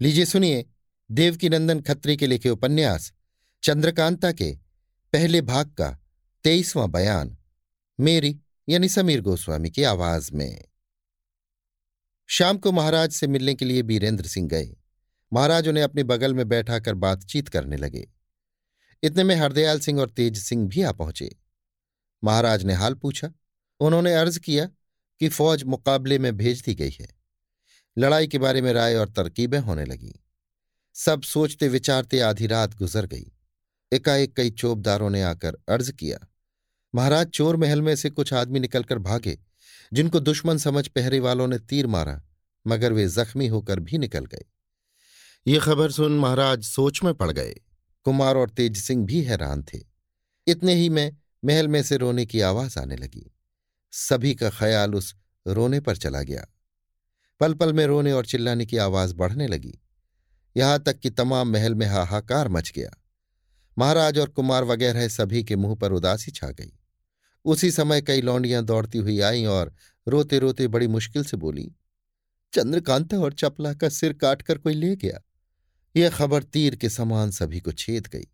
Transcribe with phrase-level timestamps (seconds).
[0.00, 0.66] लीजिए सुनिए,
[1.10, 3.12] देवकीनंदन खत्री के लिखे उपन्यास,
[3.62, 4.58] चंद्रकांता के
[5.12, 5.98] पहले भाग का
[6.44, 7.38] तेईसवां बयान,
[8.00, 10.64] मेरी यानी समीर गोस्वामी की आवाज़ में।
[12.26, 14.76] शाम को महाराज से मिलने के लिए बीरेंद्र सिंह गए।
[15.32, 18.08] महाराज उन्हें अपने बगल में बैठा कर बातचीत करने लगे।
[19.02, 21.36] इतने में हरदयाल सिंह और तेज सिंह भी आ पहुँचे।
[22.24, 23.32] महाराज ने हाल पूछा।
[23.80, 24.66] उन्होंने अर्ज़ किया
[25.20, 27.15] कि फौज मुकाबले में भेज दी गई है।
[27.98, 30.12] लड़ाई के बारे में राय और तरकीबें होने लगीं।
[30.94, 33.32] सब सोचते विचारते आधी रात गुजर गई।
[33.92, 36.18] एकाएक कई चोबदारों ने आकर अर्ज़ किया,
[36.94, 39.38] महाराज, चोर महल में से कुछ आदमी निकलकर भागे,
[39.92, 42.22] जिनको दुश्मन समझ पहरे वालों ने तीर मारा,
[42.66, 44.44] मगर वे जख्मी होकर भी निकल गए।
[45.46, 47.54] ये खबर सुन महाराज सोच में पड़ गए।
[48.04, 49.78] कुमार और तेज सिंह भी हैरान थे।
[50.46, 53.32] इतने ही में महल में से रोने की आवाज़ आने लगी।
[53.92, 55.14] सभी का ख्याल उस
[55.46, 56.46] रोने पर चला गया।
[57.40, 59.78] पल पल में रोने और चिल्लाने की आवाज़ बढ़ने लगी।
[60.56, 62.90] यहाँ तक कि तमाम महल में हाहाकार मच गया।
[63.76, 66.72] महाराज और कुमार वगैरह सभी के मुँह पर उदासी छा गई।
[67.44, 69.74] उसी समय कई लौंडियाँ दौड़ती हुई आईं और
[70.06, 71.70] रोते रोते बड़ी मुश्किल से बोली,
[72.52, 75.20] चंद्रकांता और चपला का सिर काटकर कोई ले गया?
[75.94, 78.26] यह खबर तीर के समान सभी को छेद गई।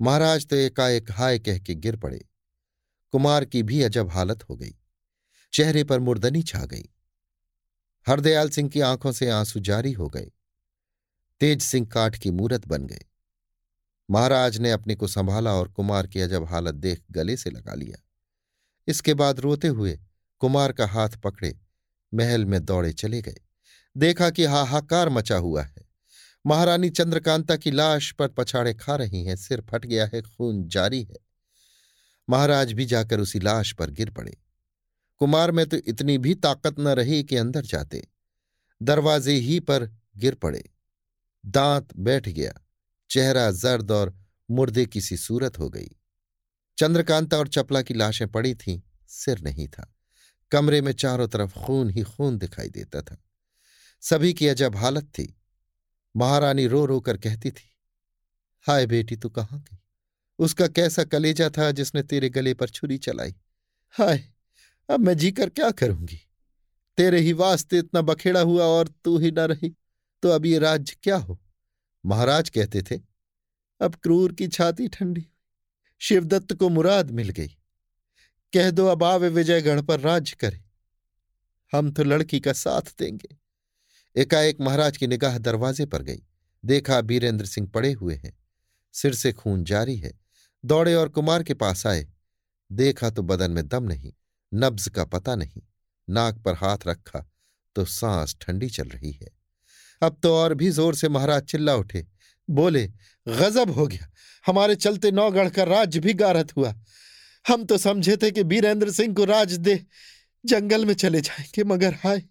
[0.00, 2.24] महाराज तो एकाएक हाय कह के गिर पड़े।
[3.12, 4.74] कुमार की भी अजब हालत हो गई।
[5.52, 6.84] चेहरे पर मुर्दनी छा गई।
[8.08, 10.30] हरदयाल सिंह की आँखों से आँसू जारी हो गए।
[11.40, 13.00] तेज सिंह काठ की मूरत बन गए।
[14.10, 18.02] महाराज ने अपने को संभाला और कुमार की अजब हालत देख गले से लगा लिया।
[18.88, 20.00] इसके बाद रोते हुए
[20.38, 21.58] कुमार का हाथ पकड़े
[22.14, 23.36] महल में दौड़े चले गए।
[23.96, 25.88] देखा कि हाहाकार मचा हुआ है।
[26.46, 31.02] महारानी चंद्रकांता की लाश पर पछाड़े खा रही हैं, सिर फट गया है, खून जारी
[31.02, 31.16] है।
[32.30, 34.36] महाराज भी जाकर उसी लाश पर गिर पड़े।
[35.16, 38.08] कुमार में तो इतनी भी ताकत न रही कि अंदर जाते।
[38.82, 40.70] दरवाजे ही पर गिर पड़े।
[41.46, 42.52] दांत बैठ गया।
[43.10, 44.18] चेहरा जर्द और
[44.50, 45.88] मुर्दे की सी सूरत हो गई।
[46.78, 49.94] चंद्रकांता और चपला की लाशें पड़ी थीं। सिर नहीं था।
[50.50, 53.22] कमरे में चारों तरफ़ खून ही खून दिखाई देता था।
[54.00, 55.40] सभी की अजब हालत थी।
[56.16, 57.76] महारानी रो रो कर कहती थी,
[58.60, 59.78] हाय बेटी, तू कहाँ गई?
[60.38, 63.34] उसका कैसा कलेजा था जिसने तेरे गले पर छुरी चलाई?
[63.90, 64.35] हाय
[64.88, 66.20] अब मैं जीकर क्या करूँगी?
[66.98, 69.74] तेरे ही वास्ते इतना बखेड़ा हुआ और तू ही न रही
[70.22, 71.38] तो अब ये राज्य क्या हो?
[72.04, 73.00] महाराज कहते थे,
[73.80, 75.26] अब क्रूर की छाती ठंडी
[76.00, 77.48] शिवदत्त को मुराद मिल गई।
[78.52, 80.62] कह दो, अब आवे विजयगढ़ पर राज्य करे।
[81.72, 83.36] हम तो लड़की का साथ देंगे।
[84.16, 86.22] एकाएक महाराज की निगाह दरवाजे पर गई।
[86.64, 88.36] देखा बीरेंद्र सिंह पड़े हुए हैं।
[88.94, 90.12] सिर से खून जारी है।
[90.64, 92.06] दौड़े और कुमार के पास आए।
[92.72, 94.12] देखा तो बदन में दम नहीं।
[94.52, 95.62] नब्ज का पता नहीं,
[96.08, 97.24] नाक पर हाथ रखा
[97.76, 99.28] तो सांस ठंडी चल रही है।
[100.02, 102.06] अब तो और भी ज़ोर से महाराज चिल्ला उठे,
[102.48, 102.86] बोले,
[103.26, 104.10] गजब हो गया,
[104.46, 106.74] हमारे चलते नौगढ़ का राज्य भी गारत हुआ।
[107.44, 109.80] हम तो समझे थे कि बीरेंद्र सिंह को राज दे,
[110.44, 112.22] जंगल में चले जाएँगे, मगर हाय,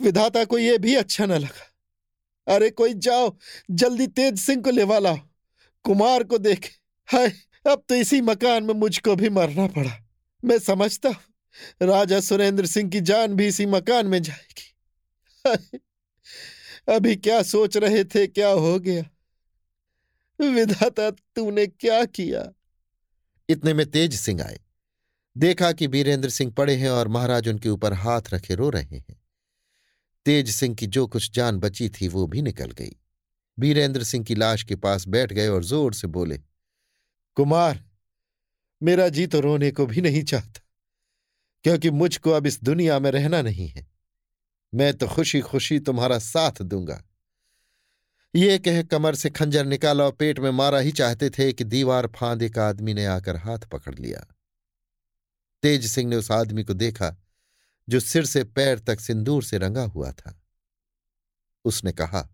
[0.00, 3.36] विधाता को यह भी अच्छा न लगा। अरे कोई जाओ,
[3.70, 5.18] जल्दी तेज सिंह को लेवा लाओ,
[5.84, 6.70] कुमार को देखे,
[7.08, 7.32] हाय,
[7.66, 10.05] अब तो इसी मकान में मुझको भी मरना पड़ा।
[10.42, 15.78] मैं समझता हूँ राजा सुरेंद्र सिंह की जान भी इसी मकान में जाएगी।
[16.88, 19.04] अभी क्या सोच रहे थे, क्या हो गया?
[20.40, 22.52] विधाता, तूने क्या किया?
[23.48, 24.60] इतने में तेज सिंह आए।
[25.36, 29.16] देखा कि बीरेंद्र सिंह पड़े हैं और महाराज उनके ऊपर हाथ रखे रो रहे हैं।
[30.26, 32.96] तेज सिंह की जो कुछ जान बची थी, वो भी निकल गई।
[33.58, 36.38] बीरेंद्र सिंह की लाश के पास बैठ गए और ज़ोर से बोले,
[37.36, 37.84] कुमार
[38.82, 40.60] मेरा जी तो रोने को भी नहीं चाहता,
[41.64, 43.86] क्योंकि मुझको अब इस दुनिया में रहना नहीं है।
[44.72, 47.02] मैं तो खुशी खुशी तुम्हारा साथ दूँगा।
[48.34, 52.06] ये कह कमर से खंजर निकाला और पेट में मारा ही चाहते थे कि दीवार
[52.06, 54.26] फांद एक आदमी ने आकर हाथ पकड़ लिया।
[55.62, 57.14] तेज सिंह ने उस आदमी को देखा,
[57.88, 60.40] जो सिर से पैर तक सिंदूर से रंगा हुआ था।
[61.64, 62.28] उसने कहा,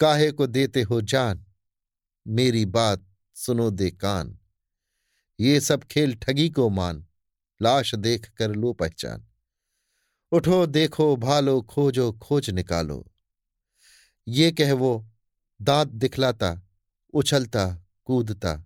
[0.00, 1.44] काहे को देते हो जान,
[2.26, 3.04] मेरी बात
[3.36, 4.38] सुनो दे कान।
[5.40, 7.06] ये सब खेल ठगी को मान।
[7.62, 9.26] लाश देख कर लो पहचान।
[10.32, 13.12] उठो, देखो, भालो, खोजो, खोज निकालो।
[14.28, 15.10] ये कह वो,
[15.62, 16.62] दांत दिखलाता,
[17.14, 18.64] उछलता, कूदता,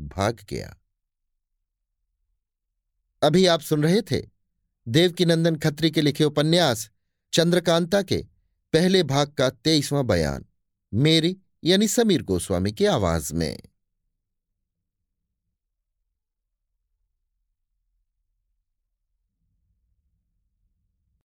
[0.00, 0.76] भाग गया।
[3.22, 4.22] अभी आप सुन रहे थे
[4.88, 6.90] देवकीनंदन खत्री के लिखे उपन्यास
[7.32, 8.26] चंद्रकांता के
[8.72, 10.44] पहले भाग का तेईसवां बयान,
[10.94, 13.58] मेरी यानी समीर गोस्वामी की आवाज़ में।